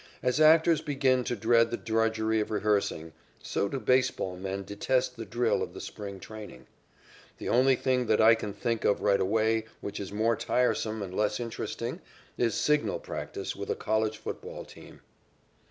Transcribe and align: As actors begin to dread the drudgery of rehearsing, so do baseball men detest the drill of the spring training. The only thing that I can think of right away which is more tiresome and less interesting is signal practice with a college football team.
As 0.23 0.39
actors 0.41 0.81
begin 0.81 1.23
to 1.25 1.35
dread 1.35 1.69
the 1.69 1.77
drudgery 1.77 2.39
of 2.39 2.49
rehearsing, 2.49 3.13
so 3.43 3.69
do 3.69 3.79
baseball 3.79 4.35
men 4.35 4.63
detest 4.63 5.15
the 5.15 5.25
drill 5.25 5.61
of 5.61 5.75
the 5.75 5.79
spring 5.79 6.19
training. 6.19 6.65
The 7.37 7.49
only 7.49 7.75
thing 7.75 8.07
that 8.07 8.19
I 8.19 8.33
can 8.33 8.51
think 8.51 8.83
of 8.83 9.03
right 9.03 9.21
away 9.21 9.65
which 9.79 9.99
is 9.99 10.11
more 10.11 10.35
tiresome 10.35 11.03
and 11.03 11.15
less 11.15 11.39
interesting 11.39 12.01
is 12.35 12.55
signal 12.55 12.97
practice 12.99 13.55
with 13.55 13.69
a 13.69 13.75
college 13.75 14.17
football 14.17 14.65
team. 14.65 15.01